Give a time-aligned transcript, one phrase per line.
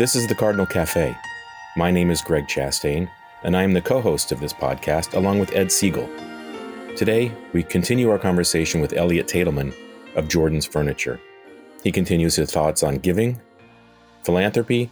[0.00, 1.14] This is the Cardinal Cafe.
[1.76, 3.06] My name is Greg Chastain,
[3.42, 6.08] and I am the co host of this podcast along with Ed Siegel.
[6.96, 9.74] Today, we continue our conversation with Elliot Tatelman
[10.16, 11.20] of Jordan's Furniture.
[11.84, 13.42] He continues his thoughts on giving,
[14.24, 14.90] philanthropy,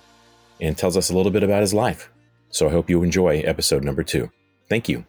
[0.61, 2.11] and tells us a little bit about his life.
[2.51, 4.31] So I hope you enjoy episode number two.
[4.69, 5.07] Thank you.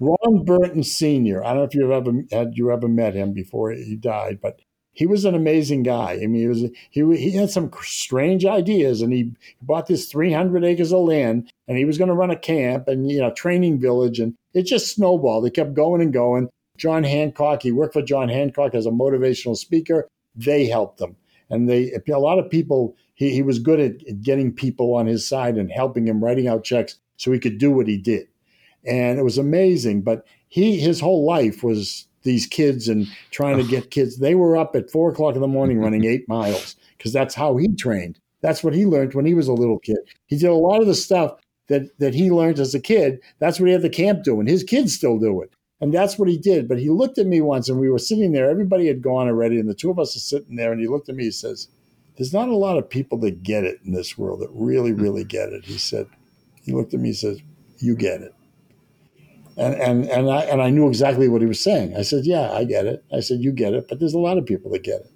[0.00, 1.44] Ron Burton Sr.
[1.44, 4.60] I don't know if you've ever had you ever met him before he died, but
[4.98, 6.18] he was an amazing guy.
[6.20, 9.30] I mean, he was he he had some strange ideas, and he
[9.62, 13.08] bought this 300 acres of land, and he was going to run a camp and
[13.08, 15.46] you know training village, and it just snowballed.
[15.46, 16.48] It kept going and going.
[16.78, 20.08] John Hancock, he worked for John Hancock as a motivational speaker.
[20.34, 21.14] They helped him,
[21.48, 22.96] and they a lot of people.
[23.14, 26.64] He, he was good at getting people on his side and helping him writing out
[26.64, 28.26] checks so he could do what he did
[28.86, 30.02] and it was amazing.
[30.02, 34.18] But he his whole life was these kids and trying to get kids.
[34.18, 37.56] They were up at four o'clock in the morning running eight miles because that's how
[37.56, 38.18] he trained.
[38.40, 39.98] That's what he learned when he was a little kid.
[40.26, 43.20] He did a lot of the stuff that that he learned as a kid.
[43.38, 44.46] That's what he had the camp doing.
[44.46, 45.50] His kids still do it.
[45.80, 46.68] And that's what he did.
[46.68, 48.50] But he looked at me once and we were sitting there.
[48.50, 49.58] Everybody had gone already.
[49.58, 50.72] And the two of us are sitting there.
[50.72, 51.24] And he looked at me.
[51.24, 51.68] He says,
[52.16, 55.00] There's not a lot of people that get it in this world that really, hmm.
[55.00, 55.64] really get it.
[55.64, 56.06] He said,
[56.62, 57.40] He looked at me and he says,
[57.78, 58.34] You get it.
[59.58, 61.96] And, and, and, I, and I knew exactly what he was saying.
[61.96, 63.04] I said, Yeah, I get it.
[63.12, 63.88] I said, You get it.
[63.88, 65.10] But there's a lot of people that get it.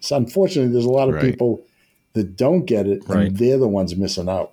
[0.00, 1.24] So unfortunately, there's a lot of right.
[1.24, 1.64] people
[2.14, 4.52] that don't get it, and they're the ones missing out.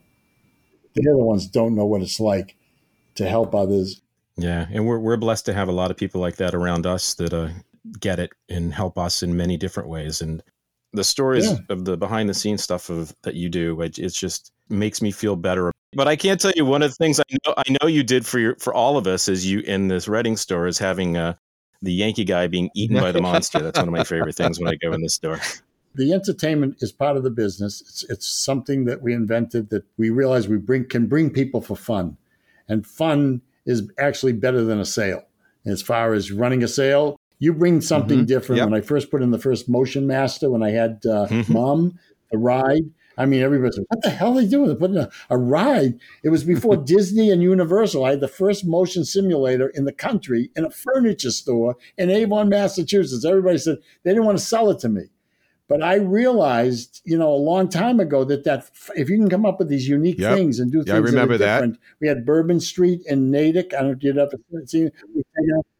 [0.95, 2.55] They're the ones don't know what it's like
[3.15, 4.01] to help others.
[4.37, 7.13] Yeah, and we're we're blessed to have a lot of people like that around us
[7.15, 7.49] that uh,
[7.99, 10.21] get it and help us in many different ways.
[10.21, 10.43] And
[10.93, 11.57] the stories yeah.
[11.69, 15.11] of the behind the scenes stuff of that you do, it, it's just makes me
[15.11, 17.87] feel better but I can't tell you one of the things I know I know
[17.87, 20.77] you did for your for all of us is you in this Reading store is
[20.77, 21.35] having uh,
[21.81, 23.59] the Yankee guy being eaten by the monster.
[23.59, 25.39] That's one of my favorite things when I go in the store.
[25.95, 27.81] The entertainment is part of the business.
[27.81, 31.75] It's it's something that we invented that we realize we bring can bring people for
[31.75, 32.17] fun,
[32.67, 35.23] and fun is actually better than a sale.
[35.65, 38.25] As far as running a sale, you bring something mm-hmm.
[38.25, 38.57] different.
[38.57, 38.69] Yep.
[38.69, 41.53] When I first put in the first Motion Master, when I had uh, mm-hmm.
[41.53, 41.99] Mom,
[42.31, 44.67] the ride, I mean, everybody said, "What the hell are they doing?
[44.67, 48.05] They're putting a, a ride." It was before Disney and Universal.
[48.05, 52.49] I had the first motion simulator in the country in a furniture store in Avon,
[52.49, 53.25] Massachusetts.
[53.25, 55.05] Everybody said they didn't want to sell it to me,
[55.67, 59.45] but I realized, you know, a long time ago that that if you can come
[59.45, 60.35] up with these unique yep.
[60.35, 61.77] things and do things, yeah, I remember that, that.
[61.99, 63.73] We had Bourbon Street in Natick.
[63.73, 64.93] I don't know if you'd ever seen it.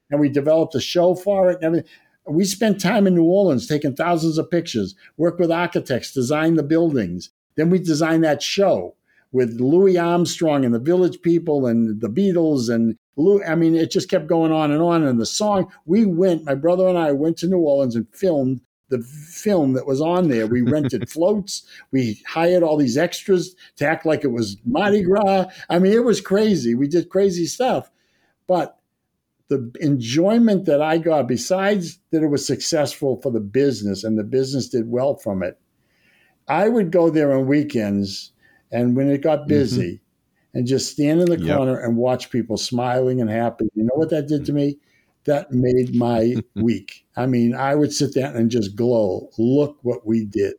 [0.09, 1.89] And we developed a show for it and everything
[2.27, 6.63] we spent time in New Orleans taking thousands of pictures, worked with architects, designed the
[6.63, 7.29] buildings.
[7.55, 8.95] Then we designed that show
[9.31, 13.43] with Louis Armstrong and the Village People and the Beatles and Lou.
[13.43, 15.03] I mean, it just kept going on and on.
[15.03, 18.61] And the song, we went, my brother and I went to New Orleans and filmed
[18.89, 20.47] the film that was on there.
[20.47, 21.67] We rented floats.
[21.91, 25.47] We hired all these extras to act like it was Mardi Gras.
[25.69, 26.73] I mean, it was crazy.
[26.73, 27.91] We did crazy stuff.
[28.47, 28.77] But
[29.49, 34.23] the enjoyment that I got, besides that it was successful for the business and the
[34.23, 35.59] business did well from it,
[36.47, 38.31] I would go there on weekends
[38.71, 39.49] and when it got mm-hmm.
[39.49, 40.57] busy mm-hmm.
[40.57, 41.57] and just stand in the yep.
[41.57, 43.67] corner and watch people smiling and happy.
[43.73, 44.77] You know what that did to me?
[45.25, 47.05] That made my week.
[47.15, 49.29] I mean, I would sit there and just glow.
[49.37, 50.55] Look what we did.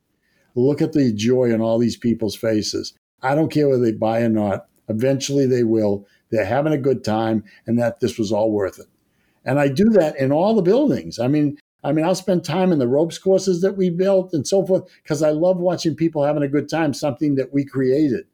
[0.55, 2.95] Look at the joy on all these people's faces.
[3.23, 4.67] I don't care whether they buy or not.
[4.89, 8.87] Eventually they will they're having a good time, and that this was all worth it.
[9.45, 11.19] And I do that in all the buildings.
[11.19, 14.47] I mean, I mean, I'll spend time in the ropes courses that we built and
[14.47, 18.27] so forth because I love watching people having a good time, something that we created.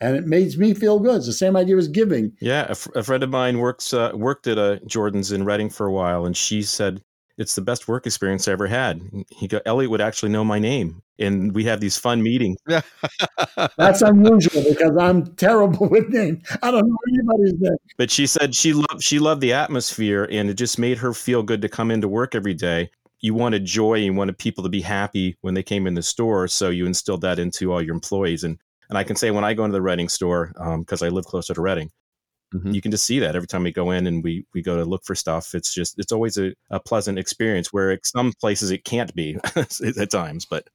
[0.00, 1.16] And it makes me feel good.
[1.16, 2.32] It's the same idea as giving.
[2.40, 5.44] Yeah, a, f- a friend of mine works uh, worked at a uh, Jordan's in
[5.44, 7.00] Reading for a while, and she said
[7.38, 9.00] it's the best work experience I ever had.
[9.30, 12.58] He go, Elliot would actually know my name, and we have these fun meetings.
[13.76, 16.42] That's unusual because I'm terrible with names.
[16.62, 17.76] I don't know anybody's name.
[17.96, 21.42] But she said she loved she loved the atmosphere, and it just made her feel
[21.42, 22.90] good to come into work every day.
[23.20, 26.46] You wanted joy, you wanted people to be happy when they came in the store,
[26.46, 28.44] so you instilled that into all your employees.
[28.44, 28.58] And
[28.90, 31.24] and I can say when I go into the Reading store, because um, I live
[31.24, 31.90] closer to Reading,
[32.54, 32.70] Mm-hmm.
[32.70, 34.84] You can just see that every time we go in and we we go to
[34.84, 35.54] look for stuff.
[35.54, 37.72] It's just it's always a, a pleasant experience.
[37.72, 40.68] Where some places it can't be at times, but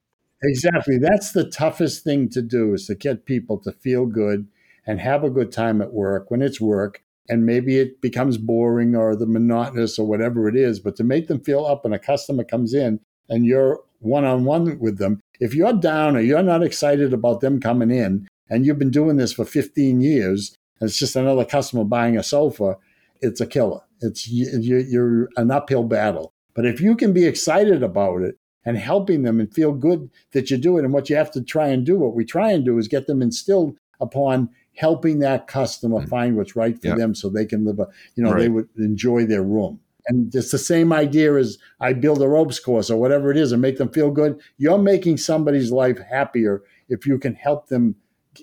[0.44, 4.48] exactly that's the toughest thing to do is to get people to feel good
[4.86, 7.04] and have a good time at work when it's work.
[7.32, 11.28] And maybe it becomes boring or the monotonous or whatever it is, but to make
[11.28, 13.00] them feel up when a customer comes in
[13.30, 17.42] and you're one on one with them, if you're down or you're not excited about
[17.42, 21.84] them coming in and you've been doing this for 15 years it's just another customer
[21.84, 22.78] buying a sofa,
[23.22, 23.82] it's a killer.
[24.02, 26.34] It's you, you're an uphill battle.
[26.54, 30.52] But if you can be excited about it and helping them and feel good that
[30.52, 30.84] you do it.
[30.84, 33.08] And what you have to try and do, what we try and do is get
[33.08, 36.10] them instilled upon helping that customer mm.
[36.10, 36.98] find what's right for yep.
[36.98, 38.42] them so they can live a, you know, right.
[38.42, 39.80] they would enjoy their room.
[40.08, 43.52] And it's the same idea as I build a ropes course or whatever it is
[43.52, 44.40] and make them feel good.
[44.58, 47.96] You're making somebody's life happier if you can help them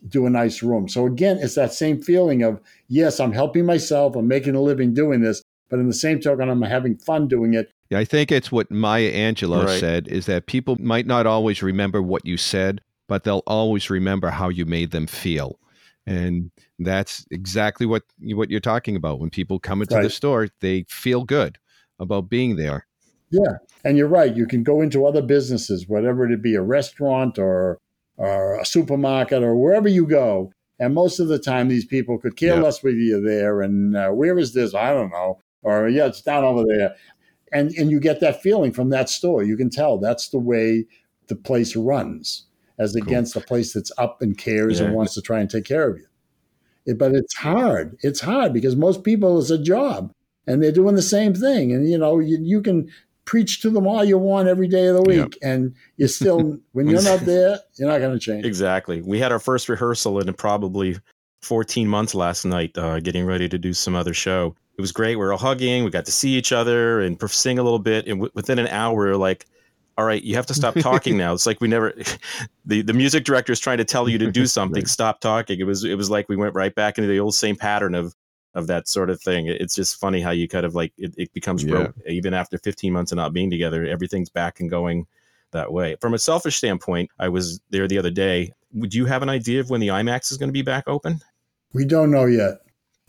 [0.08, 0.88] do a nice room.
[0.88, 4.94] So again, it's that same feeling of, yes, I'm helping myself, I'm making a living
[4.94, 7.70] doing this, but in the same token, I'm having fun doing it.
[7.90, 9.80] Yeah, I think it's what Maya Angelou right.
[9.80, 14.30] said is that people might not always remember what you said, but they'll always remember
[14.30, 15.58] how you made them feel.
[16.04, 19.18] And that's exactly what what you're talking about.
[19.18, 20.02] When people come into right.
[20.02, 21.58] the store, they feel good
[21.98, 22.86] about being there.
[23.30, 24.36] Yeah, and you're right.
[24.36, 27.78] You can go into other businesses, whatever it be, a restaurant or
[28.16, 30.52] or a supermarket or wherever you go.
[30.78, 33.62] And most of the time, these people could care less whether you're there.
[33.62, 34.74] And uh, where is this?
[34.74, 35.40] I don't know.
[35.62, 36.94] Or yeah, it's down over there.
[37.52, 39.42] And and you get that feeling from that store.
[39.42, 40.86] You can tell that's the way
[41.28, 42.46] the place runs,
[42.78, 43.02] as cool.
[43.02, 44.86] against the place that's up and cares yeah.
[44.86, 46.06] and wants to try and take care of you.
[46.84, 47.96] It, but it's hard.
[48.02, 50.12] It's hard because most people it's a job
[50.46, 51.72] and they're doing the same thing.
[51.72, 52.90] And you know, you, you can
[53.26, 55.34] preach to them all you want every day of the week, yep.
[55.42, 58.46] and you're still when you're not there, you're not going to change.
[58.46, 59.02] Exactly.
[59.02, 60.96] We had our first rehearsal in probably
[61.42, 64.54] 14 months last night, uh, getting ready to do some other show.
[64.78, 65.16] It was great.
[65.16, 65.84] We were all hugging.
[65.84, 68.06] We got to see each other and sing a little bit.
[68.06, 69.46] And w- within an hour, we like,
[69.96, 71.32] all right, you have to stop talking now.
[71.32, 71.94] It's like we never.
[72.64, 74.86] the The music director is trying to tell you to do something.
[74.86, 75.58] Stop talking.
[75.58, 78.14] It was it was like we went right back into the old same pattern of
[78.56, 79.46] of that sort of thing.
[79.46, 81.70] It's just funny how you kind of like it, it becomes yeah.
[81.70, 83.84] broke even after 15 months of not being together.
[83.84, 85.06] Everything's back and going
[85.52, 85.96] that way.
[86.00, 88.52] From a selfish standpoint, I was there the other day.
[88.72, 91.20] Would you have an idea of when the IMAX is going to be back open?
[91.72, 92.54] We don't know yet.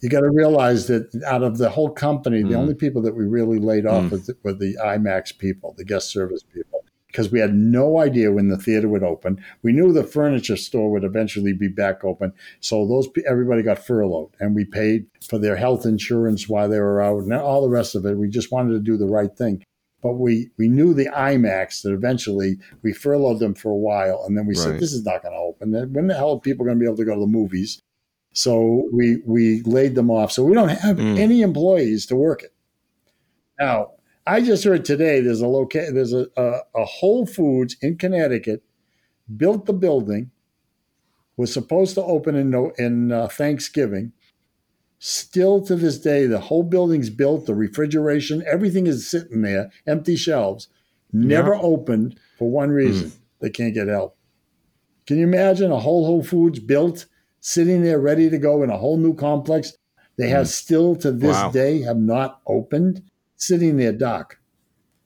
[0.02, 2.50] You got to realize that out of the whole company, mm.
[2.50, 4.36] the only people that we really laid off mm.
[4.44, 6.84] were the IMAX people, the guest service people
[7.18, 9.44] because we had no idea when the theater would open.
[9.64, 14.30] We knew the furniture store would eventually be back open, so those everybody got furloughed,
[14.40, 17.96] and we paid for their health insurance while they were out, and all the rest
[17.96, 18.20] of it.
[18.20, 19.64] We just wanted to do the right thing.
[20.04, 24.38] But we, we knew the IMAX that eventually we furloughed them for a while, and
[24.38, 24.64] then we right.
[24.64, 25.72] said, "This is not going to open.
[25.94, 27.82] When the hell are people going to be able to go to the movies?"
[28.34, 30.32] So we we laid them off.
[30.32, 31.18] So we don't have mm.
[31.18, 32.54] any employees to work it.
[33.60, 33.94] Now
[34.28, 38.62] I just heard today there's a loca- there's a, a, a Whole Foods in Connecticut
[39.36, 40.32] built the building
[41.38, 44.12] was supposed to open in in uh, Thanksgiving.
[45.00, 50.16] Still to this day, the whole building's built, the refrigeration, everything is sitting there, empty
[50.16, 50.68] shelves,
[51.14, 51.62] never yeah.
[51.62, 53.18] opened for one reason: mm.
[53.40, 54.18] they can't get help.
[55.06, 57.06] Can you imagine a whole Whole Foods built,
[57.40, 59.78] sitting there ready to go in a whole new complex?
[60.18, 60.52] They have mm.
[60.52, 61.52] still to this wow.
[61.52, 63.04] day have not opened
[63.38, 64.38] sitting there, Doc.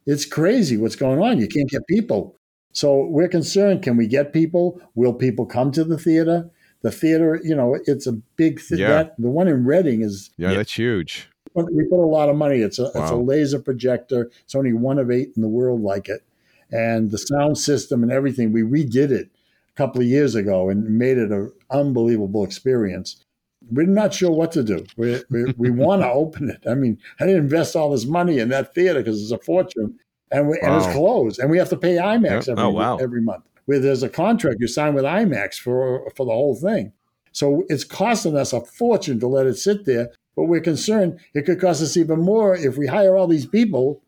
[0.05, 1.39] It's crazy what's going on.
[1.39, 2.37] You can't get people.
[2.73, 4.81] So we're concerned can we get people?
[4.95, 6.49] Will people come to the theater?
[6.81, 8.79] The theater, you know, it's a big thing.
[8.79, 9.09] Yeah.
[9.19, 10.31] the one in Reading is.
[10.37, 11.29] Yeah, that's huge.
[11.53, 12.59] We put a lot of money.
[12.59, 12.91] It's a, wow.
[12.95, 14.31] it's a laser projector.
[14.43, 16.23] It's only one of eight in the world like it.
[16.71, 19.29] And the sound system and everything, we redid it
[19.69, 23.23] a couple of years ago and made it an unbelievable experience
[23.71, 24.85] we're not sure what to do.
[24.97, 26.63] We, we, we want to open it.
[26.69, 29.98] I mean, I didn't invest all this money in that theater because it's a fortune,
[30.31, 30.67] and, we, wow.
[30.67, 32.98] and it's closed, and we have to pay IMAX every, oh, wow.
[32.98, 33.45] every month.
[33.65, 36.91] Where there's a contract you sign with IMAX for for the whole thing,
[37.31, 40.10] so it's costing us a fortune to let it sit there.
[40.36, 44.01] But we're concerned it could cost us even more if we hire all these people,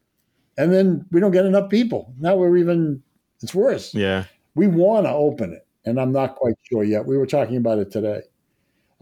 [0.57, 2.13] and then we don't get enough people.
[2.19, 3.03] Now we're even
[3.41, 3.93] it's worse.
[3.93, 7.05] Yeah, we want to open it, and I'm not quite sure yet.
[7.05, 8.23] We were talking about it today.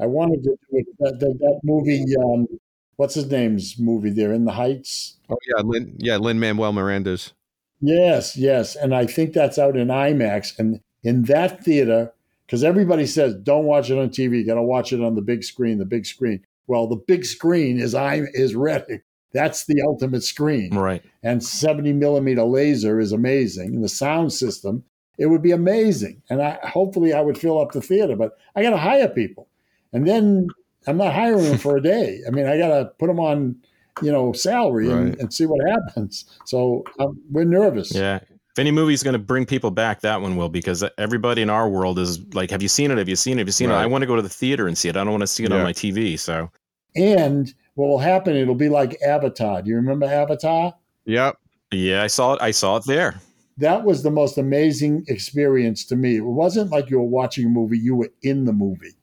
[0.01, 2.03] I wanted to do it, that, that, that movie.
[2.17, 2.48] Um,
[2.96, 5.17] what's his name's movie there in the Heights?
[5.29, 7.34] Oh yeah, Lin, yeah, Lin Manuel Miranda's.
[7.79, 12.13] Yes, yes, and I think that's out in IMAX and in that theater
[12.46, 14.39] because everybody says don't watch it on TV.
[14.39, 15.77] You got to watch it on the big screen.
[15.77, 16.43] The big screen.
[16.67, 19.01] Well, the big screen is I is Reading.
[19.34, 21.03] That's the ultimate screen, right?
[21.24, 23.75] And seventy millimeter laser is amazing.
[23.75, 24.84] And the sound system,
[25.17, 26.22] it would be amazing.
[26.29, 29.48] And I hopefully I would fill up the theater, but I got to hire people.
[29.93, 30.48] And then
[30.88, 32.21] I'm not hiring them for a day.
[32.27, 33.55] I mean, I got to put them on,
[34.01, 35.19] you know, salary and, right.
[35.19, 36.25] and see what happens.
[36.45, 37.93] So um, we're nervous.
[37.93, 38.19] Yeah.
[38.51, 41.69] If any movie's going to bring people back, that one will, because everybody in our
[41.69, 42.98] world is like, "Have you seen it?
[42.98, 43.41] Have you seen it?
[43.41, 43.79] Have you seen right.
[43.79, 44.98] it?" I want to go to the theater and see it.
[44.98, 45.57] I don't want to see it yeah.
[45.57, 46.19] on my TV.
[46.19, 46.51] So,
[46.98, 48.36] and what will happen?
[48.36, 49.62] It'll be like Avatar.
[49.62, 50.75] Do you remember Avatar?
[51.05, 51.38] Yep.
[51.71, 52.41] Yeah, I saw it.
[52.41, 53.21] I saw it there.
[53.57, 56.17] That was the most amazing experience to me.
[56.17, 58.95] It wasn't like you were watching a movie; you were in the movie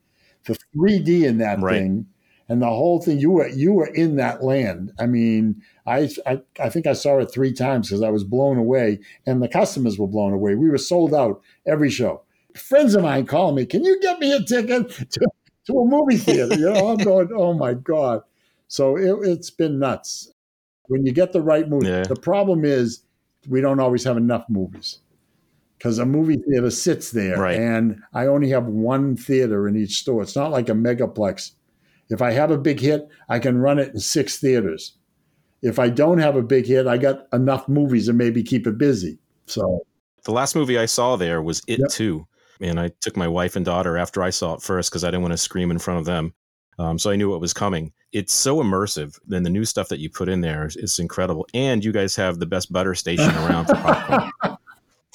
[0.48, 1.78] the 3D in that right.
[1.78, 2.06] thing.
[2.48, 6.40] and the whole thing you were you were in that land i mean i i,
[6.58, 9.98] I think i saw it three times because i was blown away and the customers
[9.98, 12.22] were blown away we were sold out every show
[12.56, 15.26] friends of mine call me can you get me a ticket to,
[15.66, 18.22] to a movie theater you know i'm going oh my god
[18.66, 20.32] so it, has been nuts
[20.86, 22.02] when you get the right movie yeah.
[22.02, 23.02] the problem is
[23.48, 25.00] we don't always have enough movies
[25.78, 27.56] because a movie theater sits there right.
[27.58, 30.22] and I only have one theater in each store.
[30.22, 31.52] It's not like a megaplex.
[32.10, 34.94] If I have a big hit, I can run it in six theaters.
[35.62, 38.78] If I don't have a big hit, I got enough movies to maybe keep it
[38.78, 39.18] busy.
[39.46, 39.84] So
[40.24, 41.88] the last movie I saw there was It yep.
[41.90, 42.26] Too.
[42.60, 45.22] And I took my wife and daughter after I saw it first because I didn't
[45.22, 46.34] want to scream in front of them.
[46.80, 47.92] Um, so I knew what was coming.
[48.12, 49.18] It's so immersive.
[49.26, 51.46] Then the new stuff that you put in there is, is incredible.
[51.54, 54.30] And you guys have the best butter station around for popcorn.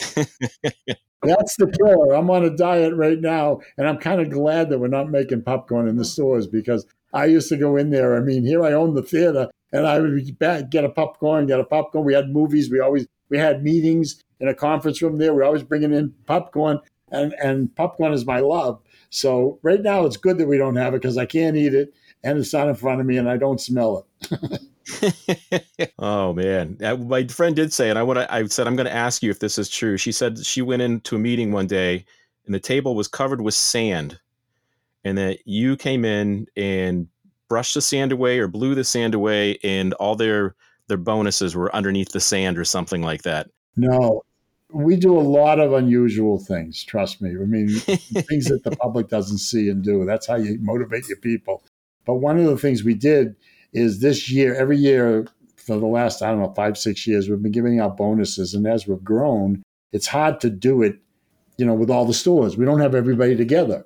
[1.23, 2.13] That's the killer.
[2.13, 5.43] I'm on a diet right now, and I'm kind of glad that we're not making
[5.43, 8.17] popcorn in the stores because I used to go in there.
[8.17, 10.37] I mean, here I own the theater, and I would
[10.69, 12.05] get a popcorn, get a popcorn.
[12.05, 12.69] We had movies.
[12.69, 15.33] We always we had meetings in a conference room there.
[15.33, 16.79] We're always bringing in popcorn,
[17.09, 18.81] and and popcorn is my love.
[19.09, 21.93] So right now, it's good that we don't have it because I can't eat it,
[22.23, 24.61] and it's not in front of me, and I don't smell it.
[25.99, 28.93] oh man, uh, my friend did say, and I want I said I'm going to
[28.93, 29.97] ask you if this is true.
[29.97, 32.05] She said she went into a meeting one day,
[32.45, 34.19] and the table was covered with sand,
[35.03, 37.07] and that you came in and
[37.47, 40.55] brushed the sand away or blew the sand away, and all their
[40.87, 43.49] their bonuses were underneath the sand or something like that.
[43.77, 44.23] No,
[44.69, 46.83] we do a lot of unusual things.
[46.83, 47.29] Trust me.
[47.29, 50.03] I mean, things that the public doesn't see and do.
[50.05, 51.63] That's how you motivate your people.
[52.05, 53.35] But one of the things we did
[53.73, 55.25] is this year, every year
[55.55, 58.53] for the last, I don't know, five, six years, we've been giving out bonuses.
[58.53, 60.97] And as we've grown, it's hard to do it,
[61.57, 62.57] you know, with all the stores.
[62.57, 63.85] We don't have everybody together.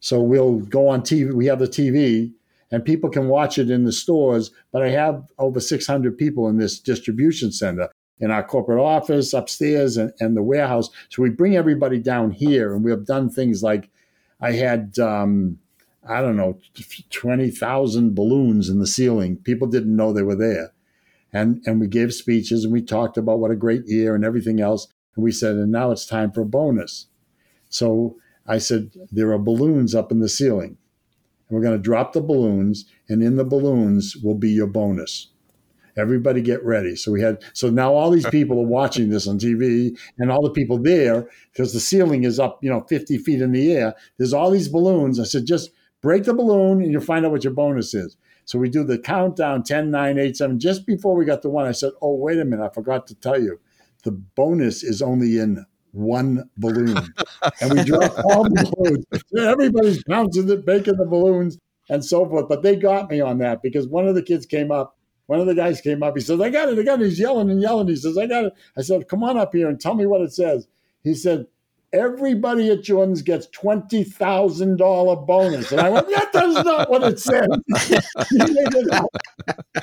[0.00, 1.32] So we'll go on TV.
[1.32, 2.32] We have the TV
[2.70, 4.50] and people can watch it in the stores.
[4.72, 9.96] But I have over 600 people in this distribution center in our corporate office upstairs
[9.96, 10.90] and, and the warehouse.
[11.08, 13.90] So we bring everybody down here and we have done things like
[14.40, 15.58] I had um,
[16.08, 16.58] I don't know,
[17.10, 19.36] 20,000 balloons in the ceiling.
[19.36, 20.72] People didn't know they were there.
[21.32, 24.60] And, and we gave speeches and we talked about what a great year and everything
[24.60, 24.88] else.
[25.14, 27.06] And we said, and now it's time for a bonus.
[27.68, 28.16] So
[28.46, 30.76] I said, there are balloons up in the ceiling.
[31.48, 35.28] And we're going to drop the balloons, and in the balloons will be your bonus.
[35.96, 36.96] Everybody get ready.
[36.96, 40.42] So we had so now all these people are watching this on TV, and all
[40.42, 43.94] the people there because the ceiling is up, you know, 50 feet in the air.
[44.16, 45.20] There's all these balloons.
[45.20, 45.70] I said, just
[46.02, 48.16] break the balloon and you'll find out what your bonus is.
[48.44, 50.58] So we do the countdown 10, 9, 8, 7.
[50.58, 53.14] Just before we got to one, I said, Oh, wait a minute, I forgot to
[53.14, 53.60] tell you.
[54.04, 56.96] The bonus is only in one balloon.
[57.60, 59.06] and we drop all the balloons.
[59.38, 62.48] Everybody's bouncing it, baking the balloons and so forth.
[62.48, 64.96] But they got me on that because one of the kids came up.
[65.26, 66.16] One of the guys came up.
[66.16, 66.78] He says, I got it.
[66.78, 67.04] I got it.
[67.06, 67.88] He's yelling and yelling.
[67.88, 68.54] He says, I got it.
[68.76, 70.66] I said, Come on up here and tell me what it says.
[71.04, 71.46] He said,
[71.92, 75.72] everybody at Jordan's gets twenty thousand dollar bonus.
[75.72, 77.48] And I went, that is not what it said.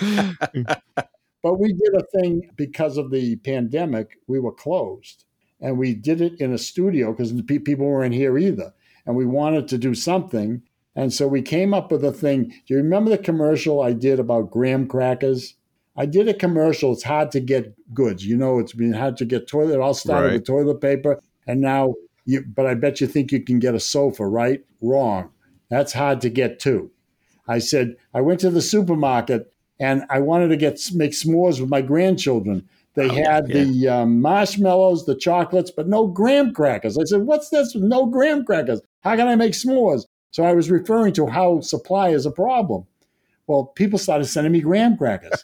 [1.44, 4.18] but we did a thing because of the pandemic.
[4.28, 5.26] We were closed,
[5.62, 8.74] and we did it in a studio because people weren't here either,
[9.06, 10.62] and we wanted to do something.
[10.96, 12.50] And so we came up with a thing.
[12.50, 15.56] Do you remember the commercial I did about graham crackers?
[15.96, 16.94] I did a commercial.
[16.94, 18.26] It's hard to get goods.
[18.26, 19.76] You know, it's been hard to get toilet.
[19.76, 20.34] It all started right.
[20.34, 21.20] with toilet paper.
[21.50, 24.64] And now, you, but I bet you think you can get a sofa, right?
[24.84, 25.32] Wrong.
[25.72, 26.92] That's hard to get too.
[27.48, 31.72] I said, I went to the supermarket and I wanted to get make s'mores with
[31.72, 32.70] my grandchildren.
[32.94, 33.64] They oh, had yeah.
[33.64, 37.00] the um, marshmallows, the chocolates, but no graham crackers.
[37.00, 37.74] I said, What's this?
[37.74, 38.82] No graham crackers.
[39.02, 40.06] How can I make s'mores?
[40.30, 42.86] So I was referring to how supply is a problem.
[43.50, 45.44] Well, people started sending me graham crackers.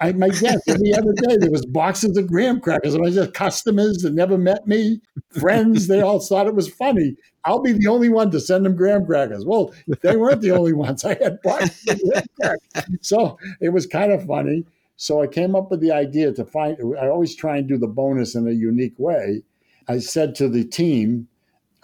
[0.00, 2.92] I, my guess every other day there was boxes of graham crackers.
[2.92, 5.00] And I just customers that never met me,
[5.38, 7.14] friends, they all thought it was funny.
[7.44, 9.44] I'll be the only one to send them graham crackers.
[9.44, 9.72] Well,
[10.02, 11.04] they weren't the only ones.
[11.04, 12.98] I had boxes of graham crackers.
[13.00, 14.64] So it was kind of funny.
[14.96, 17.86] So I came up with the idea to find, I always try and do the
[17.86, 19.44] bonus in a unique way.
[19.86, 21.28] I said to the team,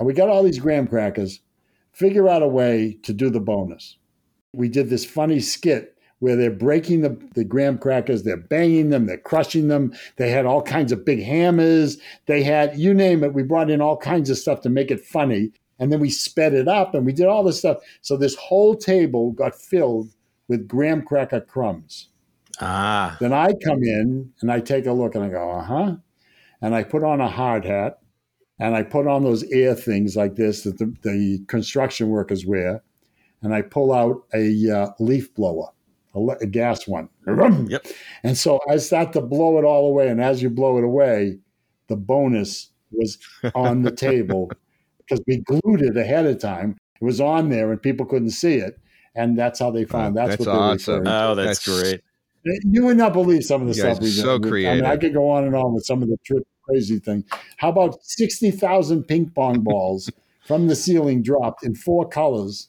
[0.01, 1.39] we got all these graham crackers,
[1.93, 3.97] figure out a way to do the bonus
[4.55, 9.07] we did this funny skit where they're breaking the, the graham crackers, they're banging them,
[9.07, 9.93] they're crushing them.
[10.17, 11.99] They had all kinds of big hammers.
[12.27, 15.05] They had, you name it, we brought in all kinds of stuff to make it
[15.05, 15.53] funny.
[15.79, 17.79] And then we sped it up and we did all this stuff.
[18.01, 20.11] So this whole table got filled
[20.49, 22.09] with graham cracker crumbs.
[22.61, 23.17] Ah.
[23.21, 25.97] Then I come in and I take a look and I go, uh huh.
[26.63, 27.99] And I put on a hard hat
[28.59, 32.83] and I put on those air things like this that the, the construction workers wear.
[33.43, 35.69] And I pull out a uh, leaf blower,
[36.15, 37.09] a, a, gas one.
[37.27, 37.87] Yep.
[38.23, 40.09] And so I start to blow it all away.
[40.09, 41.39] And as you blow it away,
[41.89, 43.19] the bonus was
[43.55, 44.51] on the table
[44.99, 46.77] because we glued it ahead of time.
[47.01, 48.79] It was on there and people couldn't see it.
[49.15, 50.19] And that's how they found.
[50.19, 51.05] Oh, that's, that's what awesome.
[51.05, 52.03] they Oh, that's, that's, great.
[52.65, 54.23] You would not believe some of the you stuff we did.
[54.23, 54.73] So creative.
[54.73, 57.25] I mean, I could go on and on with some of the trip crazy things.
[57.57, 60.11] How about sixty thousand ping pong balls
[60.47, 62.69] from the ceiling dropped in four colors?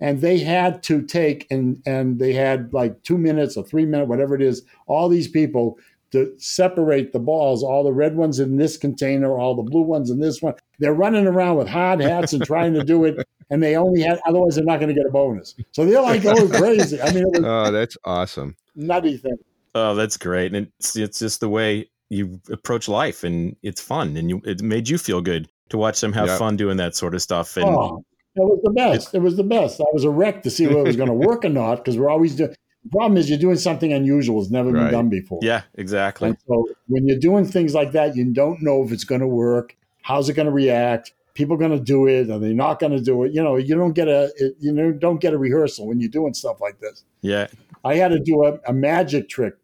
[0.00, 4.08] And they had to take and and they had like two minutes or three minutes,
[4.08, 4.62] whatever it is.
[4.86, 5.78] All these people
[6.10, 10.10] to separate the balls, all the red ones in this container, all the blue ones
[10.10, 10.54] in this one.
[10.78, 14.18] They're running around with hard hats and trying to do it, and they only had
[14.26, 15.54] otherwise they're not going to get a bonus.
[15.72, 17.00] So they're like going crazy.
[17.00, 19.36] I mean, it was oh, that's awesome, nutty thing.
[19.74, 24.16] Oh, that's great, and it's it's just the way you approach life, and it's fun,
[24.16, 26.38] and you it made you feel good to watch them have Yep.
[26.38, 27.56] fun doing that sort of stuff.
[27.58, 28.02] And Oh,
[28.42, 29.14] it was the best.
[29.14, 29.80] It was the best.
[29.80, 31.98] I was a wreck to see whether it was going to work or not because
[31.98, 32.54] we're always doing.
[32.84, 34.40] The problem is you're doing something unusual.
[34.40, 34.84] It's never Right.
[34.84, 35.40] been done before.
[35.42, 36.28] yeah, exactly.
[36.28, 39.26] And so when you're doing things like that, you don't know if it's going to
[39.26, 39.76] work.
[40.02, 41.12] How's it going to react?
[41.34, 42.30] People going to do it?
[42.30, 43.32] Are they not going to do it?
[43.32, 46.34] You know, you don't get a you know don't get a rehearsal when you're doing
[46.34, 47.04] stuff like this.
[47.20, 47.48] Yeah,
[47.84, 49.54] I had to do a, a magic trick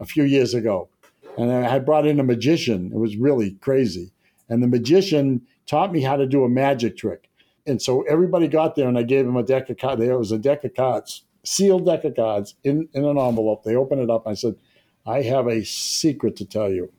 [0.00, 0.88] a few years ago,
[1.36, 2.90] and I had brought in a magician.
[2.94, 4.12] It was really crazy,
[4.48, 7.28] and the magician taught me how to do a magic trick.
[7.66, 10.00] And so everybody got there, and I gave them a deck of cards.
[10.00, 13.64] There was a deck of cards, sealed deck of cards in, in an envelope.
[13.64, 14.26] They opened it up.
[14.26, 14.56] I said,
[15.06, 16.92] I have a secret to tell you.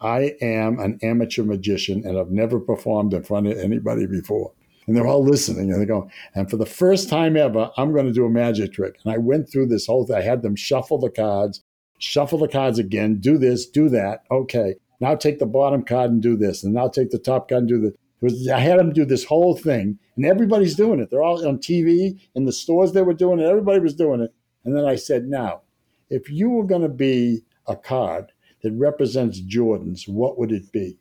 [0.00, 4.52] I am an amateur magician, and I've never performed in front of anybody before.
[4.86, 8.06] And they're all listening, and they go, and for the first time ever, I'm going
[8.06, 8.98] to do a magic trick.
[9.04, 10.16] And I went through this whole thing.
[10.16, 11.62] I had them shuffle the cards,
[11.98, 14.24] shuffle the cards again, do this, do that.
[14.30, 14.74] Okay.
[15.00, 16.62] Now take the bottom card and do this.
[16.62, 17.92] And now take the top card and do this.
[18.20, 21.10] Was, I had them do this whole thing, and everybody's doing it.
[21.10, 22.92] They're all on TV in the stores.
[22.92, 23.44] They were doing it.
[23.44, 24.32] Everybody was doing it.
[24.64, 25.62] And then I said, "Now,
[26.08, 30.96] if you were going to be a card that represents Jordans, what would it be?"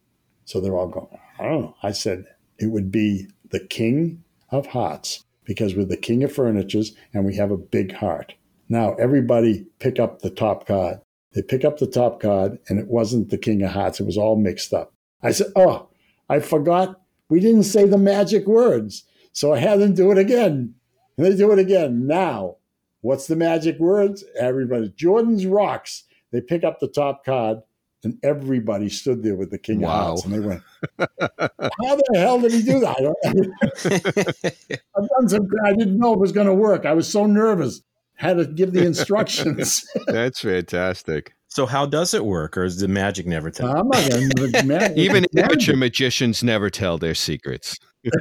[0.45, 1.08] So they're all going,
[1.39, 2.26] "I don't know." I said,
[2.60, 7.36] "It would be the King of Hearts because we're the King of Furnitures and we
[7.36, 8.34] have a big heart."
[8.67, 10.99] Now everybody pick up the top card.
[11.34, 13.99] They pick up the top card, and it wasn't the King of Hearts.
[13.99, 14.93] It was all mixed up.
[15.21, 15.88] I said, "Oh,
[16.30, 16.99] I forgot.
[17.34, 20.76] We didn't say the magic words." So I had them do it again.
[21.17, 22.06] And they do it again.
[22.08, 22.58] Now,
[23.02, 24.24] what's the magic words?
[24.39, 26.04] Everybody, Jordan's rocks.
[26.32, 27.60] They pick up the top card,
[28.04, 29.89] and everybody stood there with the King Wow.
[29.89, 30.26] of Hearts.
[30.26, 30.62] And they went,
[31.00, 32.96] How the hell did he do that?
[32.98, 36.86] I don't, I've done some, I didn't know it was going to work.
[36.86, 37.82] I was so nervous.
[38.15, 39.86] Had to give the instructions.
[40.08, 41.34] that's fantastic.
[41.54, 43.68] So how does it work, or is the magic never tell?
[43.68, 44.94] I'm not going to.
[44.96, 47.78] Even amateur magicians never tell their secrets.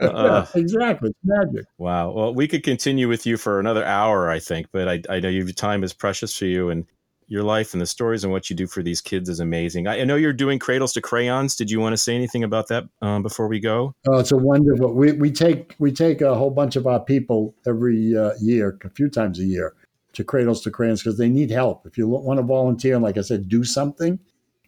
[0.00, 1.10] Uh, exactly.
[1.10, 1.66] It's magic.
[1.76, 2.12] Wow.
[2.12, 5.28] Well, we could continue with you for another hour, I think, but I, I know
[5.28, 6.86] your time is precious for you and
[7.26, 9.86] your life and the stories and what you do for these kids is amazing.
[9.86, 11.56] I, I know you're doing Cradles to Crayons.
[11.56, 13.92] Did you want to say anything about that um, before we go?
[14.08, 14.94] Oh, it's a wonderful.
[14.94, 18.88] We, we take we take a whole bunch of our people every uh, year, a
[18.88, 19.74] few times a year,
[20.12, 21.86] to Cradles to Crayons because they need help.
[21.86, 24.18] If you want to volunteer and, like I said, do something,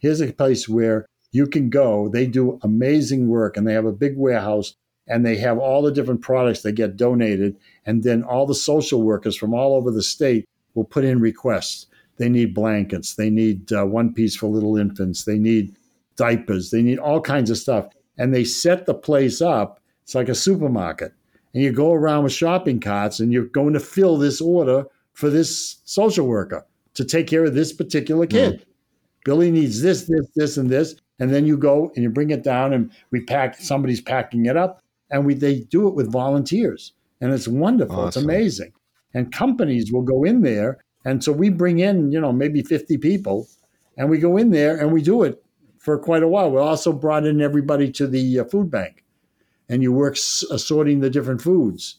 [0.00, 2.08] here's a place where you can go.
[2.08, 4.74] They do amazing work, and they have a big warehouse,
[5.06, 9.02] and they have all the different products that get donated, and then all the social
[9.02, 11.86] workers from all over the state will put in requests.
[12.16, 13.14] They need blankets.
[13.14, 15.24] They need uh, one piece for little infants.
[15.24, 15.74] They need
[16.16, 16.70] diapers.
[16.70, 17.88] They need all kinds of stuff.
[18.18, 19.80] And they set the place up.
[20.02, 21.14] It's like a supermarket.
[21.54, 24.84] And you go around with shopping carts and you're going to fill this order
[25.20, 28.66] for this social worker to take care of this particular kid.
[29.24, 30.96] Billy needs this, this, this, and this.
[31.18, 34.56] And then you go and you bring it down and we pack, somebody's packing it
[34.56, 34.82] up.
[35.10, 36.92] And we they do it with volunteers.
[37.20, 38.06] And it's wonderful.
[38.08, 38.72] It's amazing.
[39.12, 40.78] And companies will go in there.
[41.04, 43.46] And so we bring in, you know, maybe 50 people
[43.96, 45.42] and we go in there and we do it
[45.78, 46.50] for quite a while.
[46.50, 49.04] We also brought in everybody to the uh, food bank,
[49.68, 51.96] and you work s- assorting the different foods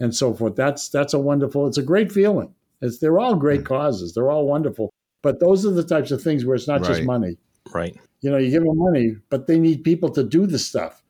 [0.00, 0.56] and so forth.
[0.56, 1.66] That's that's a wonderful.
[1.66, 2.54] It's a great feeling.
[2.82, 3.66] It's, they're all great mm.
[3.66, 4.12] causes.
[4.12, 4.92] They're all wonderful.
[5.22, 7.38] But those are the types of things where it's not just money.
[7.72, 7.96] Right.
[8.20, 11.02] You know, you give them money, but they need people to do the stuff,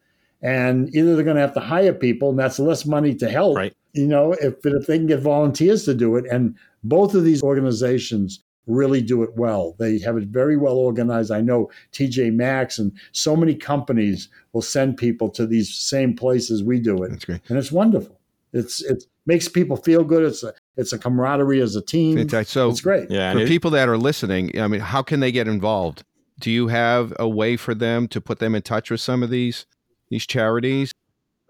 [0.42, 3.56] and either they're going to have to hire people, and that's less money to help.
[3.56, 3.74] Right.
[3.92, 7.42] You know, if if they can get volunteers to do it, and both of these
[7.42, 9.74] organizations really do it well.
[9.78, 11.30] They have it very well organized.
[11.30, 16.62] I know TJ Maxx and so many companies will send people to these same places
[16.62, 17.40] we do it, That's great.
[17.48, 18.18] and it's wonderful.
[18.52, 20.24] It's it makes people feel good.
[20.24, 22.16] It's a it's a camaraderie as a team.
[22.16, 22.48] Fantastic.
[22.52, 23.10] So It's great.
[23.10, 23.32] Yeah.
[23.32, 26.02] for it- people that are listening, I mean, how can they get involved?
[26.40, 29.30] Do you have a way for them to put them in touch with some of
[29.30, 29.66] these
[30.08, 30.92] these charities?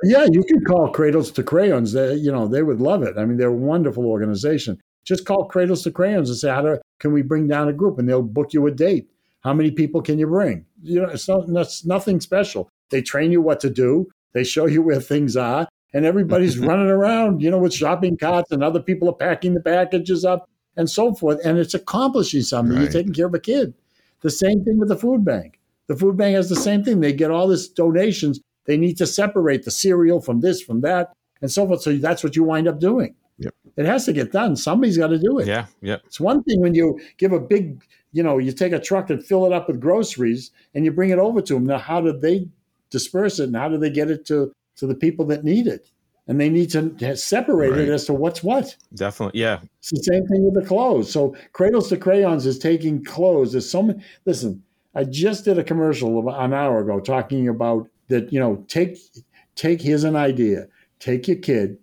[0.05, 1.93] Yeah, you can call Cradles to Crayons.
[1.93, 3.17] They, you know, they would love it.
[3.17, 4.81] I mean, they're a wonderful organization.
[5.05, 7.99] Just call Cradles to Crayons and say, "How do, can we bring down a group?"
[7.99, 9.09] And they'll book you a date.
[9.41, 10.65] How many people can you bring?
[10.83, 12.69] You know, it's not it's nothing special.
[12.91, 14.09] They train you what to do.
[14.33, 18.51] They show you where things are, and everybody's running around, you know, with shopping carts,
[18.51, 21.39] and other people are packing the packages up and so forth.
[21.45, 22.77] And it's accomplishing something.
[22.77, 22.83] Right.
[22.83, 23.75] You're taking care of a kid.
[24.21, 25.59] The same thing with the food bank.
[25.89, 27.01] The food bank has the same thing.
[27.01, 28.41] They get all this donations.
[28.67, 31.83] They need to separate the cereal from this, from that, and so forth.
[31.83, 33.15] So that's what you wind up doing.
[33.39, 33.55] Yep.
[33.77, 34.55] It has to get done.
[34.57, 35.49] Somebody's got to do it.
[35.49, 35.97] Yeah, yeah.
[36.07, 39.25] It's one thing when you give a big, you know, you take a truck and
[39.25, 41.67] fill it up with groceries and you bring it over to them.
[41.67, 42.49] Now, how do they
[42.91, 45.91] disperse it and how do they get it to to the people that need it?
[46.29, 47.81] And they need to separate right.
[47.81, 48.77] it as to what's what.
[48.95, 49.59] Definitely, yeah.
[49.79, 51.11] It's the same thing with the clothes.
[51.11, 53.53] So, Cradles to Crayons is taking clothes.
[53.53, 54.05] There's so many.
[54.25, 54.63] Listen,
[54.95, 58.33] I just did a commercial about an hour ago talking about that.
[58.33, 58.99] You know, take
[59.57, 59.83] take.
[59.83, 60.69] Here's an idea.
[61.01, 61.79] Take your kid,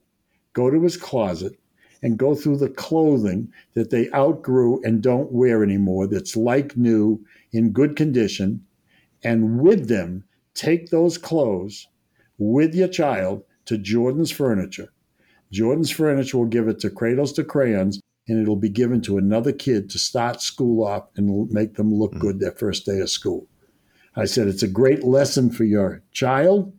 [0.54, 1.60] go to his closet,
[2.02, 6.08] and go through the clothing that they outgrew and don't wear anymore.
[6.08, 8.66] That's like new, in good condition,
[9.22, 10.24] and with them
[10.54, 11.89] take those clothes
[12.40, 14.92] with your child to Jordan's Furniture.
[15.52, 19.52] Jordan's Furniture will give it to Cradles to Crayons, and it'll be given to another
[19.52, 22.20] kid to start school off and make them look mm.
[22.20, 23.48] good their first day of school.
[24.16, 26.74] I said it's a great lesson for your child,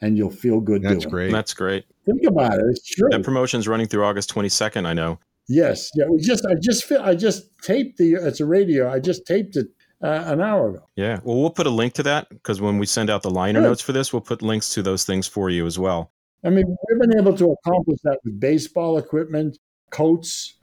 [0.00, 1.10] and you'll feel good That's doing.
[1.10, 1.32] great.
[1.32, 1.84] That's great.
[2.06, 2.64] Think about it.
[2.70, 3.08] It's true.
[3.10, 4.86] That promotion's running through August 22nd.
[4.86, 5.18] I know.
[5.48, 5.90] Yes.
[5.94, 6.06] Yeah.
[6.08, 6.46] We just.
[6.46, 6.90] I just.
[6.92, 8.14] I just taped the.
[8.14, 8.90] It's a radio.
[8.90, 9.66] I just taped it
[10.02, 10.86] uh, an hour ago.
[10.96, 11.20] Yeah.
[11.22, 13.68] Well, we'll put a link to that because when we send out the liner Good.
[13.68, 16.10] notes for this, we'll put links to those things for you as well.
[16.44, 19.58] I mean, we've been able to accomplish that with baseball equipment,
[19.90, 20.54] coats,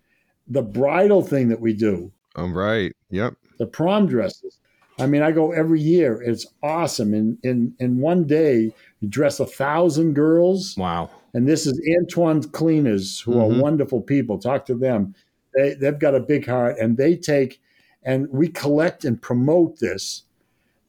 [0.48, 2.12] the bridal thing that we do.
[2.36, 2.96] I'm right.
[3.12, 3.36] Yep.
[3.60, 4.60] The prom dresses.
[5.00, 6.22] I mean, I go every year.
[6.22, 7.14] It's awesome.
[7.14, 10.76] In in in one day, you dress a thousand girls.
[10.78, 11.12] Wow.
[11.34, 13.60] And this is Anton's Cleaners, who mm-hmm.
[13.60, 14.40] are wonderful people.
[14.40, 15.14] Talk to them.
[15.54, 17.62] They they've got a big heart, and they take
[18.08, 20.24] and we collect and promote this.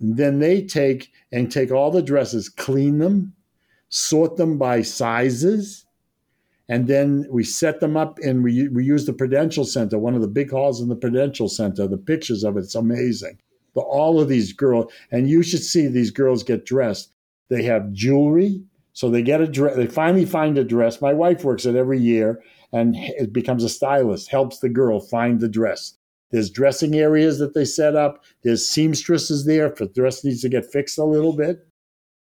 [0.01, 3.35] Then they take and take all the dresses, clean them,
[3.89, 5.85] sort them by sizes,
[6.69, 10.21] and then we set them up and we, we use the Prudential Center, one of
[10.21, 11.89] the big halls in the Prudential Center.
[11.89, 13.39] The pictures of it's amazing.
[13.75, 17.13] But all of these girls, and you should see these girls get dressed.
[17.49, 19.75] They have jewelry, so they get a dress.
[19.75, 21.01] They finally find a dress.
[21.01, 25.41] My wife works it every year and it becomes a stylist, helps the girl find
[25.41, 25.98] the dress.
[26.31, 28.25] There's dressing areas that they set up.
[28.43, 31.67] There's seamstresses there if the dress needs to get fixed a little bit.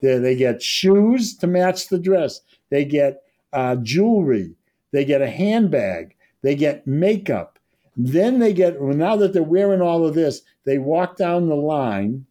[0.02, 2.42] There, they get shoes to match the dress.
[2.70, 4.56] They get uh, jewelry.
[4.92, 6.16] They get a handbag.
[6.42, 7.60] They get makeup.
[7.96, 11.56] Then they get, well, now that they're wearing all of this, they walk down the
[11.56, 12.28] line,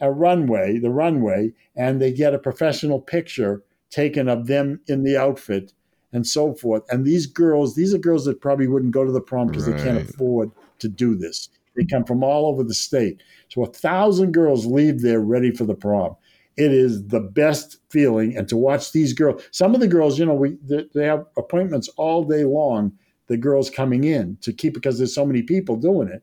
[0.00, 5.16] a runway, the runway, and they get a professional picture taken of them in the
[5.16, 5.72] outfit
[6.12, 6.82] and so forth.
[6.90, 9.76] And these girls, these are girls that probably wouldn't go to the prom because right.
[9.76, 11.48] they can't afford to do this.
[11.76, 13.22] They come from all over the state.
[13.48, 16.16] So a thousand girls leave there ready for the prom.
[16.56, 18.36] It is the best feeling.
[18.36, 20.56] And to watch these girls, some of the girls, you know, we
[20.94, 22.92] they have appointments all day long.
[23.28, 26.22] The girls coming in to keep because there's so many people doing it.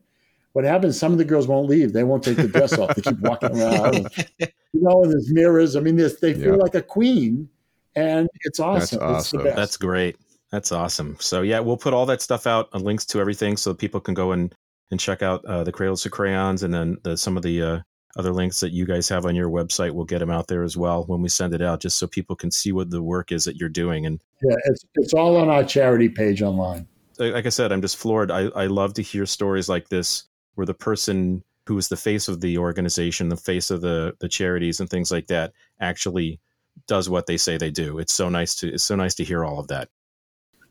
[0.54, 0.98] What happens?
[0.98, 1.92] Some of the girls won't leave.
[1.92, 2.94] They won't take the dress off.
[2.94, 4.08] They keep walking around.
[4.72, 5.76] You know, and there's mirrors.
[5.76, 7.48] I mean, they feel like a queen,
[7.94, 8.98] and it's awesome.
[8.98, 9.44] That's awesome.
[9.44, 10.16] That's great.
[10.54, 11.16] That's awesome.
[11.18, 14.14] So yeah, we'll put all that stuff out, uh, links to everything, so people can
[14.14, 14.54] go and
[14.92, 17.80] and check out uh, the Cradles to Crayons, and then the, some of the uh,
[18.16, 19.90] other links that you guys have on your website.
[19.90, 22.36] We'll get them out there as well when we send it out, just so people
[22.36, 24.06] can see what the work is that you're doing.
[24.06, 26.86] And yeah, it's it's all on our charity page online.
[27.18, 28.30] Like I said, I'm just floored.
[28.30, 30.22] I, I love to hear stories like this
[30.54, 34.28] where the person who is the face of the organization, the face of the the
[34.28, 36.38] charities and things like that, actually
[36.86, 37.98] does what they say they do.
[37.98, 39.88] It's so nice to it's so nice to hear all of that.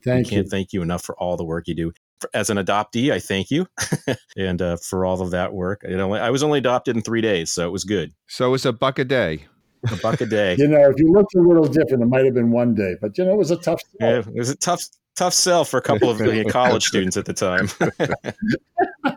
[0.04, 1.94] Thank can't thank you enough for all the work you do.
[2.20, 3.68] For, as an adoptee, I thank you,
[4.38, 5.84] and uh, for all of that work.
[5.88, 8.14] You know, I was only adopted in three days, so it was good.
[8.28, 9.46] So it was a buck a day.
[9.92, 10.56] A buck a day.
[10.60, 13.18] you know, if you looked a little different, it might have been one day, but
[13.18, 13.82] you know, it was a tough.
[14.00, 14.10] Sell.
[14.10, 14.84] Yeah, it was a tough,
[15.16, 17.70] tough sell for a couple of college students at the time.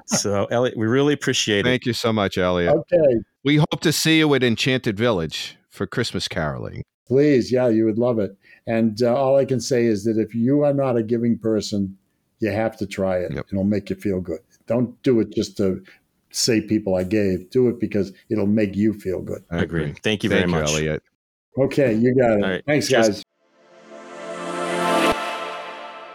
[0.06, 1.64] so, Elliot, we really appreciate it.
[1.64, 2.72] Thank you so much, Elliot.
[2.74, 3.20] Okay.
[3.44, 6.82] We hope to see you at Enchanted Village for Christmas caroling.
[7.06, 8.36] Please, yeah, you would love it.
[8.66, 11.96] And uh, all I can say is that if you are not a giving person,
[12.40, 13.32] you have to try it.
[13.32, 13.46] Yep.
[13.52, 14.40] It'll make you feel good.
[14.66, 15.82] Don't do it just to
[16.30, 17.48] say people I gave.
[17.50, 19.44] Do it because it'll make you feel good.
[19.50, 19.94] I agree.
[20.02, 21.02] Thank you very Thank much, you, Elliot.
[21.58, 22.42] Okay, you got it.
[22.42, 22.64] Right.
[22.66, 23.08] Thanks, Cheers.
[23.08, 23.22] guys.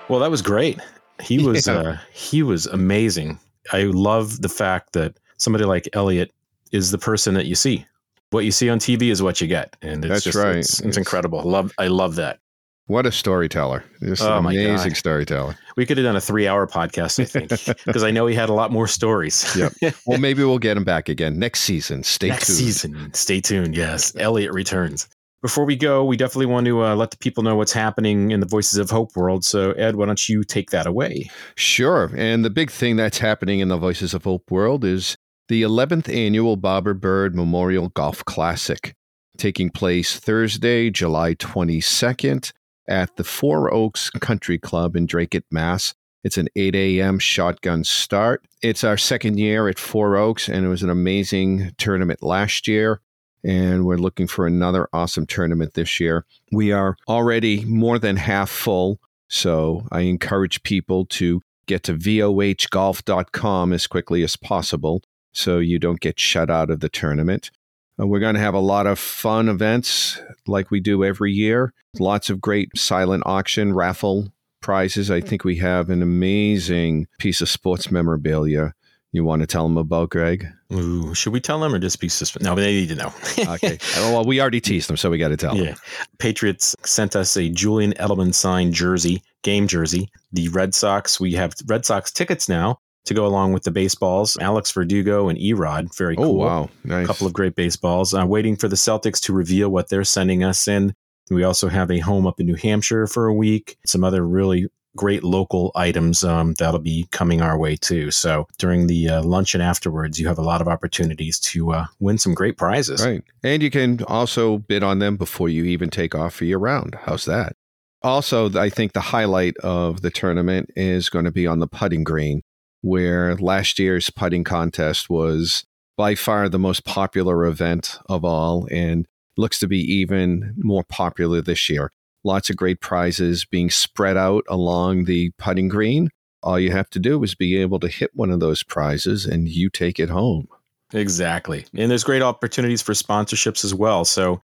[0.10, 0.80] Well, that was great.
[1.22, 1.74] He was yeah.
[1.74, 3.40] uh, he was amazing.
[3.72, 6.32] I love the fact that somebody like Elliot
[6.72, 7.86] is the person that you see
[8.32, 10.56] what you see on TV is what you get, and it's That's just, right.
[10.58, 11.40] It's, it's, It's- incredible.
[11.40, 12.40] I love I love that.
[12.88, 13.86] What a storyteller!
[14.02, 15.56] Just Oh, an amazing storyteller.
[15.78, 17.50] We could have done a three-hour podcast, I think,
[17.86, 19.56] because I know he had a lot more stories.
[19.56, 19.96] Yep.
[20.06, 22.04] Well, maybe we'll get him back again next season.
[22.04, 22.58] Stay Next tuned.
[22.58, 23.78] season, stay tuned.
[23.78, 25.08] Yes, Elliot returns.
[25.42, 28.42] Before we go, we definitely want to uh, let the people know what's happening in
[28.42, 29.44] the Voices of Hope world.
[29.46, 31.30] So, Ed, why don't you take that away?
[31.56, 32.12] Sure.
[32.16, 35.16] And the big thing that's happening in the Voices of Hope world is
[35.52, 38.96] the 11th annual Bobber Bird Memorial Golf Classic,
[39.38, 42.54] taking place Thursday, July 22nd
[42.88, 45.94] at the Four Oaks Country Club in Dracut, Mass.
[46.24, 47.20] It's an 8 a.m.
[47.20, 48.46] shotgun start.
[48.62, 53.02] It's our second year at Four Oaks, and it was an amazing tournament last year.
[53.44, 56.24] And we're looking for another awesome tournament this year.
[56.54, 59.02] We are already more than half full.
[59.28, 66.00] So I encourage people to get to vohgolf.com as quickly as possible so you don't
[66.00, 67.52] get shut out of the tournament.
[68.00, 71.74] Uh, we're going to have a lot of fun events like we do every year.
[72.00, 75.12] Lots of great silent auction raffle prizes.
[75.12, 78.74] I think we have an amazing piece of sports memorabilia
[79.14, 80.48] you want to tell them about, Greg?
[80.72, 82.46] Ooh, should we tell them or just be suspended?
[82.46, 83.14] No, they need to know.
[83.52, 83.78] Okay.
[83.98, 85.76] oh, well, we already teased them, so we got to tell them.
[86.20, 90.10] Patriots sent us a Julian Edelman signed jersey, game jersey.
[90.32, 94.38] The Red Sox, we have Red Sox tickets now to go along with the baseballs.
[94.40, 96.36] Alex Verdugo and E-Rod, very Oh, cool.
[96.38, 96.70] wow.
[96.84, 97.06] Nice.
[97.06, 98.14] A couple of great baseballs.
[98.14, 100.94] Uh, waiting for the Celtics to reveal what they're sending us in.
[101.30, 103.78] We also have a home up in New Hampshire for a week.
[103.86, 108.12] Some other really great local items um, that'll be coming our way too.
[108.12, 112.18] So during the uh, luncheon afterwards, you have a lot of opportunities to uh, win
[112.18, 113.04] some great prizes.
[113.04, 113.24] Right.
[113.42, 116.98] And you can also bid on them before you even take off for your round.
[117.04, 117.56] How's that?
[118.04, 122.04] Also, I think the highlight of the tournament is going to be on the putting
[122.04, 122.42] green,
[122.82, 125.66] where last year's putting contest was
[125.98, 131.42] by far the most popular event of all and looks to be even more popular
[131.42, 131.92] this year.
[132.24, 136.10] Lots of great prizes being spread out along the putting green.
[136.44, 139.48] All you have to do is be able to hit one of those prizes and
[139.48, 140.48] you take it home.
[140.94, 141.66] Exactly.
[141.76, 144.06] And there's great opportunities for sponsorships as well.
[144.06, 144.42] So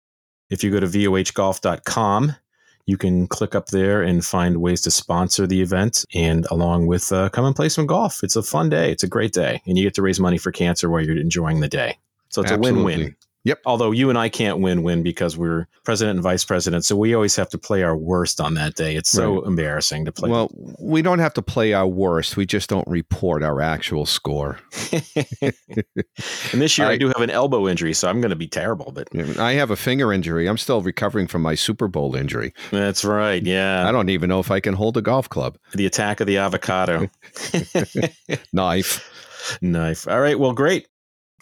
[0.50, 2.36] if you go to vohgolf.com,
[2.86, 7.12] you can click up there and find ways to sponsor the event and along with
[7.12, 8.22] uh, come and play some golf.
[8.22, 8.92] It's a fun day.
[8.92, 9.60] It's a great day.
[9.66, 11.98] And you get to raise money for cancer while you're enjoying the day.
[12.28, 13.04] So it's a win Absolutely.
[13.04, 13.16] win.
[13.46, 13.60] Yep.
[13.64, 16.84] Although you and I can't win win because we're president and vice president.
[16.84, 18.96] So we always have to play our worst on that day.
[18.96, 19.46] It's so Right.
[19.46, 20.28] embarrassing to play.
[20.28, 22.36] Well, we don't have to play our worst.
[22.36, 24.58] We just don't report our actual score.
[24.92, 25.52] and
[26.60, 28.90] this year I, I- do have an elbow injury, so I'm going to be terrible.
[28.92, 30.48] But I have a finger injury.
[30.48, 32.52] I'm still recovering from my Super Bowl injury.
[32.72, 33.42] that's right.
[33.42, 33.88] Yeah.
[33.88, 35.56] I don't even know if I can hold a golf club.
[35.72, 37.08] The attack of the avocado.
[38.52, 39.58] Knife.
[39.62, 40.08] Knife.
[40.08, 40.38] All right.
[40.38, 40.88] Well, great.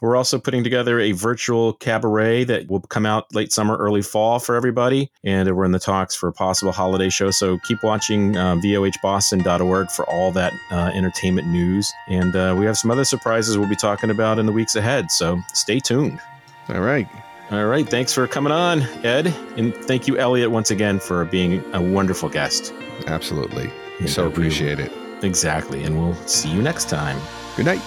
[0.00, 4.38] We're also putting together a virtual cabaret that will come out late summer, early fall
[4.38, 5.10] for everybody.
[5.22, 7.30] And we're in the talks for a possible holiday show.
[7.30, 11.92] So keep watching uh, vohboston.org for all that uh, entertainment news.
[12.08, 15.10] And uh, we have some other surprises we'll be talking about in the weeks ahead.
[15.10, 16.20] So stay tuned.
[16.68, 17.08] All right.
[17.50, 17.88] All right.
[17.88, 19.28] Thanks for coming on, Ed.
[19.56, 22.72] And thank you, Elliot, once again for being a wonderful guest.
[23.06, 23.70] Absolutely.
[24.00, 24.90] And, So appreciate it.
[25.22, 25.84] Exactly.
[25.84, 27.20] And we'll see you next time.
[27.56, 27.80] Good night.